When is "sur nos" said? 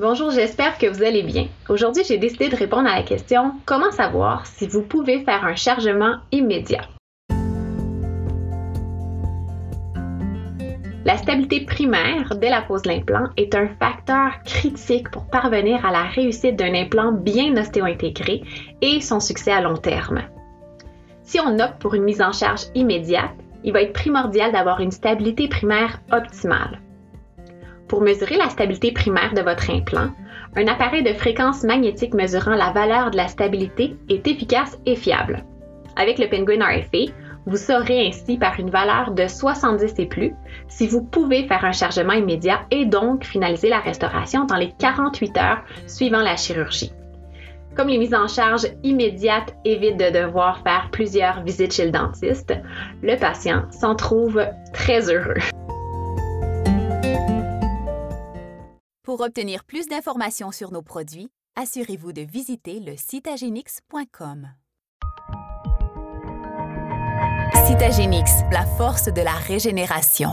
60.50-60.82